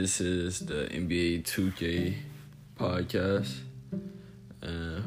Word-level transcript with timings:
This 0.00 0.18
is 0.22 0.60
the 0.60 0.86
NBA 0.86 1.42
2K 1.42 2.14
podcast. 2.74 3.58
Uh, 4.62 5.02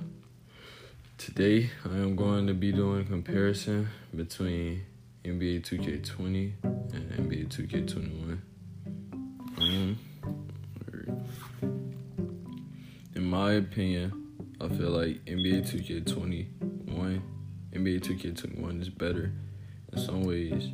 today 1.18 1.72
I 1.84 1.96
am 1.96 2.16
going 2.16 2.46
to 2.46 2.54
be 2.54 2.72
doing 2.72 3.04
comparison 3.08 3.90
between 4.16 4.84
NBA 5.26 5.64
2K20 5.64 6.54
and 6.94 7.12
NBA 7.28 7.48
2K21. 7.48 8.38
Um, 9.58 9.98
in 13.16 13.26
my 13.26 13.54
opinion, 13.54 14.14
I 14.62 14.68
feel 14.68 14.92
like 14.92 15.26
NBA 15.26 15.72
2K21, 15.72 17.20
NBA 17.74 18.00
2K21 18.00 18.80
is 18.80 18.90
better 18.90 19.32
in 19.92 19.98
some 19.98 20.24
ways 20.24 20.70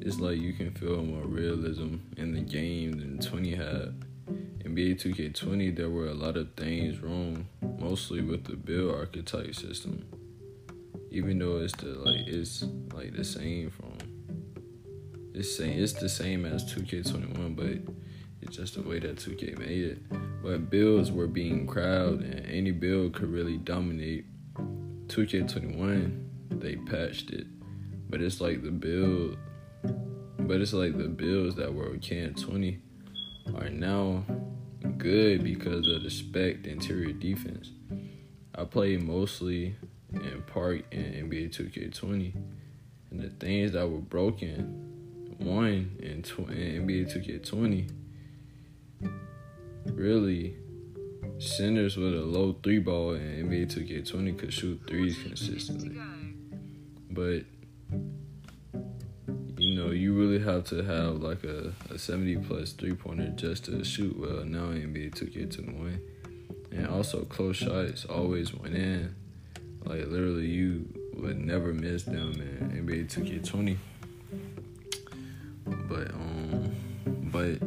it's 0.00 0.20
like 0.20 0.38
you 0.38 0.52
can 0.52 0.72
feel 0.72 1.02
more 1.02 1.22
realism 1.22 1.96
in 2.16 2.32
the 2.34 2.40
game 2.40 2.98
than 2.98 3.18
20 3.18 3.54
had. 3.54 4.04
In 4.64 4.74
NBA 4.74 5.02
2K20, 5.02 5.76
there 5.76 5.90
were 5.90 6.08
a 6.08 6.14
lot 6.14 6.36
of 6.36 6.54
things 6.54 7.00
wrong, 7.00 7.46
mostly 7.78 8.20
with 8.20 8.44
the 8.44 8.56
build 8.56 8.94
archetype 8.94 9.54
system. 9.54 10.04
Even 11.10 11.38
though 11.38 11.58
it's 11.58 11.74
the 11.76 11.88
like 11.88 12.26
it's 12.28 12.64
like 12.94 13.16
the 13.16 13.24
same 13.24 13.70
from 13.70 13.98
it's 15.34 15.56
same 15.56 15.78
it's 15.78 15.94
the 15.94 16.08
same 16.08 16.44
as 16.44 16.72
2K21, 16.72 17.56
but 17.56 17.94
it's 18.42 18.56
just 18.56 18.74
the 18.74 18.82
way 18.82 18.98
that 19.00 19.16
2K 19.16 19.58
made 19.58 19.84
it. 19.84 20.42
But 20.42 20.70
builds 20.70 21.10
were 21.10 21.26
being 21.26 21.66
crowded, 21.66 22.22
and 22.22 22.46
any 22.46 22.70
build 22.70 23.14
could 23.14 23.30
really 23.30 23.56
dominate. 23.56 24.26
2K21, 25.08 26.28
they 26.50 26.76
patched 26.76 27.30
it, 27.30 27.46
but 28.08 28.20
it's 28.20 28.40
like 28.40 28.62
the 28.62 28.70
build 28.70 29.36
but 29.82 30.60
it's 30.60 30.72
like 30.72 30.96
the 30.98 31.08
Bills 31.08 31.56
that 31.56 31.74
were 31.74 31.96
can 31.98 32.34
20 32.34 32.78
are 33.56 33.70
now 33.70 34.24
good 34.98 35.44
because 35.44 35.86
of 35.88 36.02
the 36.02 36.10
spec 36.10 36.64
interior 36.66 37.12
defense. 37.12 37.70
I 38.54 38.64
played 38.64 39.02
mostly 39.02 39.76
in 40.12 40.42
part 40.46 40.84
in 40.92 41.30
NBA 41.30 41.56
2K20, 41.56 42.32
and 43.10 43.20
the 43.20 43.30
things 43.30 43.72
that 43.72 43.88
were 43.88 43.98
broken, 43.98 45.36
one 45.38 45.96
in, 46.00 46.22
tw- 46.22 46.50
in 46.50 46.86
NBA 46.86 47.12
2K20, 47.16 47.88
really 49.94 50.56
centers 51.38 51.96
with 51.96 52.12
a 52.12 52.20
low 52.20 52.54
three 52.62 52.78
ball 52.78 53.14
in 53.14 53.48
NBA 53.48 53.72
2K20 53.74 54.38
could 54.38 54.52
shoot 54.52 54.80
threes 54.86 55.16
consistently. 55.22 55.96
But 57.10 57.44
know, 59.80 59.90
you 59.90 60.12
really 60.14 60.42
have 60.42 60.64
to 60.64 60.82
have 60.82 61.16
like 61.16 61.44
a, 61.44 61.72
a 61.90 61.98
70 61.98 62.36
plus 62.38 62.72
three 62.72 62.94
pointer 62.94 63.28
just 63.30 63.64
to 63.66 63.84
shoot 63.84 64.18
well 64.18 64.44
now 64.44 64.66
NBA 64.66 65.14
2K21. 65.14 66.00
And 66.72 66.86
also, 66.86 67.24
close 67.24 67.56
shots 67.56 68.04
always 68.04 68.54
went 68.54 68.76
in. 68.76 69.14
Like, 69.84 70.06
literally, 70.06 70.46
you 70.46 70.86
would 71.14 71.38
never 71.38 71.72
miss 71.72 72.04
them 72.04 72.32
in 72.34 72.86
NBA 72.86 73.12
2K20. 73.12 73.76
But, 75.66 76.10
um, 76.12 76.74
but, 77.32 77.58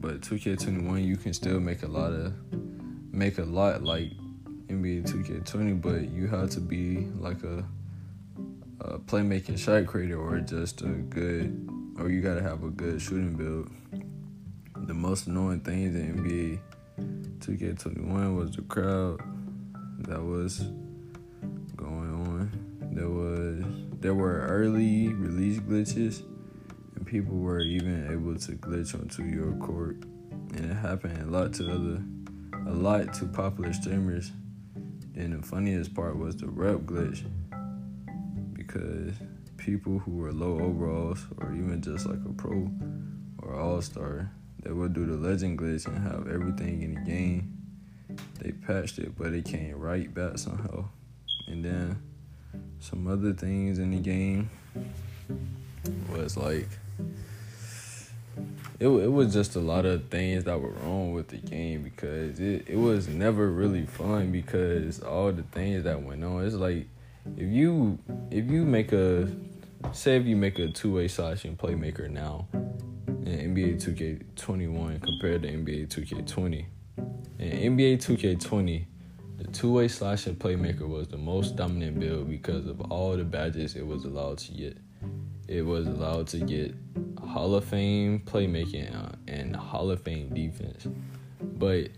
but 0.00 0.20
2K21, 0.20 1.04
you 1.04 1.16
can 1.16 1.32
still 1.32 1.58
make 1.58 1.82
a 1.82 1.88
lot 1.88 2.12
of, 2.12 2.34
make 3.12 3.38
a 3.38 3.44
lot 3.44 3.82
like 3.82 4.10
NBA 4.68 5.10
2K20, 5.10 5.80
but 5.80 6.10
you 6.10 6.26
have 6.26 6.50
to 6.50 6.60
be 6.60 7.08
like 7.18 7.42
a, 7.44 7.64
a 8.80 8.98
playmaking 8.98 9.58
shot 9.58 9.86
creator 9.86 10.20
or 10.20 10.40
just 10.40 10.82
a 10.82 10.88
good, 10.88 11.68
or 11.98 12.10
you 12.10 12.20
gotta 12.20 12.42
have 12.42 12.62
a 12.62 12.70
good 12.70 13.00
shooting 13.00 13.34
build. 13.34 13.70
The 14.86 14.94
most 14.94 15.26
annoying 15.26 15.60
things 15.60 15.94
in 15.94 16.18
NBA 16.18 16.60
2K21 17.40 18.36
was 18.36 18.50
the 18.52 18.62
crowd 18.62 19.20
that 20.00 20.22
was 20.22 20.60
going 21.76 22.14
on. 22.14 22.50
There 22.92 23.08
was 23.08 23.64
there 24.00 24.14
were 24.14 24.46
early 24.46 25.08
release 25.08 25.58
glitches, 25.58 26.22
and 26.94 27.06
people 27.06 27.36
were 27.36 27.60
even 27.60 28.10
able 28.10 28.38
to 28.38 28.52
glitch 28.52 28.94
onto 28.94 29.24
your 29.24 29.52
court, 29.54 29.96
and 30.54 30.70
it 30.70 30.74
happened 30.74 31.18
a 31.22 31.26
lot 31.26 31.54
to 31.54 31.72
other, 31.72 32.02
a 32.70 32.74
lot 32.74 33.14
to 33.14 33.26
popular 33.26 33.72
streamers. 33.72 34.32
And 35.14 35.32
the 35.32 35.46
funniest 35.46 35.94
part 35.94 36.18
was 36.18 36.36
the 36.36 36.46
rep 36.46 36.80
glitch 36.80 37.24
because 38.76 39.14
people 39.56 39.98
who 39.98 40.12
were 40.12 40.32
low 40.32 40.60
overalls 40.60 41.24
or 41.38 41.52
even 41.52 41.80
just 41.80 42.06
like 42.06 42.18
a 42.28 42.32
pro 42.32 42.70
or 43.38 43.54
all 43.54 43.80
star, 43.80 44.30
they 44.62 44.72
would 44.72 44.92
do 44.92 45.06
the 45.06 45.16
legend 45.16 45.58
glitch 45.58 45.86
and 45.86 45.98
have 45.98 46.28
everything 46.28 46.82
in 46.82 46.94
the 46.94 47.00
game. 47.00 47.52
They 48.40 48.52
patched 48.52 48.98
it, 48.98 49.16
but 49.16 49.32
it 49.32 49.44
came 49.44 49.78
right 49.78 50.12
back 50.12 50.38
somehow. 50.38 50.86
And 51.46 51.64
then 51.64 52.02
some 52.80 53.06
other 53.06 53.32
things 53.32 53.78
in 53.78 53.90
the 53.92 53.98
game 53.98 54.50
was 56.10 56.36
like 56.36 56.68
it, 58.78 58.88
it 58.88 59.12
was 59.12 59.32
just 59.32 59.56
a 59.56 59.60
lot 59.60 59.86
of 59.86 60.08
things 60.08 60.44
that 60.44 60.60
were 60.60 60.70
wrong 60.70 61.12
with 61.12 61.28
the 61.28 61.38
game 61.38 61.82
because 61.82 62.38
it, 62.40 62.66
it 62.68 62.76
was 62.76 63.08
never 63.08 63.48
really 63.50 63.86
fun 63.86 64.32
because 64.32 65.00
all 65.00 65.32
the 65.32 65.44
things 65.44 65.84
that 65.84 66.02
went 66.02 66.22
on 66.22 66.44
it's 66.44 66.54
like 66.54 66.86
if 67.36 67.48
you 67.48 67.98
if 68.30 68.50
you 68.50 68.64
make 68.64 68.92
a 68.92 69.28
say 69.92 70.16
if 70.16 70.26
you 70.26 70.36
make 70.36 70.58
a 70.58 70.68
two 70.68 70.94
way 70.94 71.08
slashing 71.08 71.56
playmaker 71.56 72.08
now 72.10 72.46
in 73.26 73.54
NBA 73.54 73.82
2K21 73.82 75.02
compared 75.02 75.42
to 75.42 75.48
NBA 75.48 75.88
2K20. 75.88 76.66
In 77.38 77.76
NBA 77.76 77.98
2K20, 77.98 78.84
the 79.38 79.44
two 79.48 79.72
way 79.72 79.88
slashing 79.88 80.36
playmaker 80.36 80.88
was 80.88 81.08
the 81.08 81.18
most 81.18 81.56
dominant 81.56 81.98
build 81.98 82.28
because 82.30 82.66
of 82.66 82.80
all 82.92 83.16
the 83.16 83.24
badges 83.24 83.74
it 83.74 83.86
was 83.86 84.04
allowed 84.04 84.38
to 84.38 84.52
get. 84.52 84.78
It 85.48 85.62
was 85.62 85.86
allowed 85.86 86.28
to 86.28 86.38
get 86.38 86.74
Hall 87.22 87.54
of 87.54 87.64
Fame 87.64 88.20
playmaking 88.24 88.94
uh, 88.94 89.14
and 89.28 89.54
Hall 89.54 89.90
of 89.90 90.02
Fame 90.02 90.32
defense. 90.32 90.86
But 91.40 91.90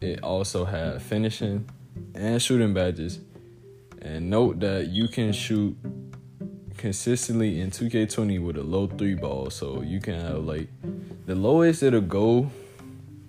it 0.00 0.22
also 0.22 0.64
had 0.64 1.00
finishing 1.00 1.68
and 2.14 2.40
shooting 2.42 2.74
badges. 2.74 3.20
And 4.06 4.30
note 4.30 4.60
that 4.60 4.88
you 4.90 5.08
can 5.08 5.32
shoot 5.32 5.76
consistently 6.76 7.60
in 7.60 7.70
2K20 7.70 8.40
with 8.40 8.56
a 8.56 8.62
low 8.62 8.86
three 8.86 9.14
ball. 9.14 9.50
So 9.50 9.82
you 9.82 10.00
can 10.00 10.20
have 10.20 10.44
like 10.44 10.68
the 11.26 11.34
lowest 11.34 11.82
it'll 11.82 12.00
go, 12.00 12.50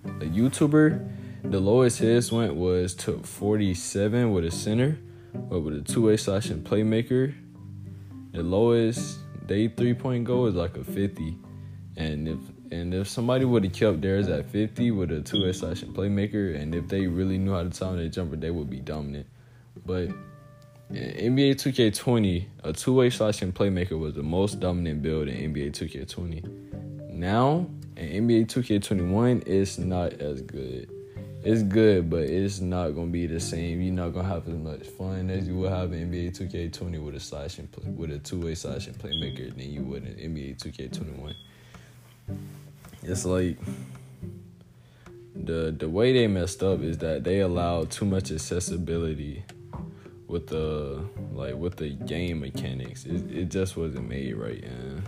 a 0.06 0.26
YouTuber, 0.26 1.10
the 1.46 1.60
lowest 1.60 1.98
his 1.98 2.32
went 2.32 2.56
was 2.56 2.94
to 2.96 3.18
47 3.18 4.32
with 4.32 4.46
a 4.46 4.52
center, 4.52 5.00
but 5.34 5.62
with 5.62 5.78
a 5.78 5.82
two 5.82 6.06
way 6.06 6.16
slash 6.16 6.52
and 6.52 6.64
playmaker, 6.64 7.34
the 8.34 8.44
lowest 8.44 9.20
day 9.48 9.70
three 9.70 9.96
point 9.96 10.26
goal 10.26 10.46
is 10.46 10.54
like 10.54 10.78
a 10.78 10.84
50. 10.84 11.38
And 11.96 12.28
if 12.28 12.38
and 12.72 12.94
if 12.94 13.08
somebody 13.08 13.46
would 13.46 13.64
have 13.64 13.74
kept 13.74 14.02
theirs 14.02 14.28
at 14.28 14.48
50 14.52 14.92
with 14.92 15.12
a 15.12 15.22
two 15.22 15.44
way 15.44 15.54
slash 15.54 15.82
playmaker, 15.82 16.56
and 16.56 16.76
if 16.76 16.88
they 16.88 17.08
really 17.08 17.40
knew 17.40 17.54
how 17.54 17.64
to 17.64 17.70
time 17.72 17.96
their 17.96 18.10
jumper, 18.10 18.36
they 18.36 18.52
would 18.52 18.70
be 18.70 18.80
dominant. 18.80 19.26
But 19.86 20.10
NBA 20.92 21.56
2K20, 21.56 22.46
a 22.64 22.72
two 22.72 22.94
way 22.94 23.10
slashing 23.10 23.52
playmaker 23.52 24.00
was 24.00 24.14
the 24.14 24.24
most 24.24 24.62
dominant 24.62 25.02
build 25.02 25.28
in 25.28 25.54
NBA 25.54 25.72
2K20. 25.72 27.12
Now, 27.12 27.68
in 27.98 28.28
NBA 28.28 28.48
2K21, 28.48 29.46
it's 29.46 29.78
not 29.78 30.14
as 30.14 30.42
good. 30.42 30.90
It's 31.44 31.62
good, 31.64 32.10
but 32.10 32.22
it's 32.22 32.62
not 32.62 32.92
gonna 32.92 33.08
be 33.08 33.28
the 33.28 33.40
same. 33.40 33.82
You're 33.82 33.94
not 33.94 34.14
gonna 34.14 34.30
have 34.30 34.48
as 34.48 34.56
much 34.56 34.88
fun 34.88 35.30
as 35.30 35.46
you 35.46 35.56
would 35.58 35.72
have 35.72 35.92
in 35.92 36.10
NBA 36.10 36.38
2K20 36.38 37.04
with 37.04 37.16
a 37.16 37.20
slashing 37.20 37.68
play, 37.68 37.90
with 37.90 38.12
a 38.12 38.20
two 38.20 38.40
way 38.40 38.56
slashing 38.56 38.94
playmaker 38.94 39.54
than 39.54 39.70
you 39.70 39.82
would 39.82 40.06
in 40.06 40.34
NBA 40.34 40.56
2K21. 40.58 41.36
It's 43.04 43.26
like 43.26 43.58
the 45.36 45.76
the 45.78 45.90
way 45.90 46.14
they 46.14 46.28
messed 46.28 46.64
up 46.64 46.80
is 46.80 46.98
that 47.00 47.26
they 47.26 47.42
allowed 47.42 47.92
too 47.92 48.06
much 48.06 48.32
accessibility 48.32 49.44
with 50.28 50.48
the 50.48 51.04
like 51.34 51.56
with 51.56 51.78
the 51.78 51.90
game 51.90 52.42
mechanics. 52.42 53.06
It, 53.06 53.32
it 53.32 53.50
just 53.50 53.78
wasn't 53.78 54.08
made 54.10 54.36
right, 54.36 54.64
and 54.64 55.04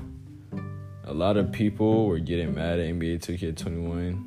a 1.03 1.13
lot 1.13 1.37
of 1.37 1.51
people 1.51 2.07
were 2.07 2.19
getting 2.19 2.55
mad 2.55 2.79
at 2.79 2.87
NBA 2.87 3.19
2K21. 3.19 4.25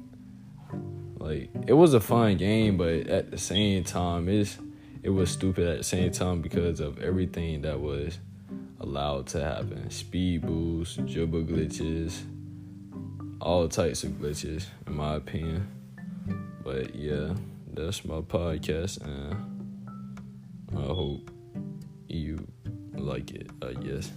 Like 1.18 1.50
it 1.66 1.72
was 1.72 1.94
a 1.94 2.00
fun 2.00 2.36
game, 2.36 2.76
but 2.76 3.06
at 3.06 3.30
the 3.30 3.38
same 3.38 3.84
time, 3.84 4.28
it's 4.28 4.58
it 5.02 5.10
was 5.10 5.30
stupid 5.30 5.66
at 5.66 5.78
the 5.78 5.84
same 5.84 6.12
time 6.12 6.42
because 6.42 6.80
of 6.80 7.00
everything 7.00 7.62
that 7.62 7.80
was 7.80 8.18
allowed 8.80 9.28
to 9.28 9.42
happen: 9.42 9.90
speed 9.90 10.42
boosts, 10.42 10.96
dribble 10.96 11.44
glitches, 11.44 12.20
all 13.40 13.68
types 13.68 14.04
of 14.04 14.10
glitches, 14.12 14.66
in 14.86 14.94
my 14.94 15.14
opinion. 15.14 15.68
But 16.62 16.94
yeah, 16.94 17.34
that's 17.72 18.04
my 18.04 18.20
podcast, 18.20 19.00
and 19.04 19.51
I 20.76 20.86
hope 20.86 21.30
you 22.08 22.46
like 22.94 23.32
it, 23.32 23.50
I 23.62 23.74
guess. 23.74 24.10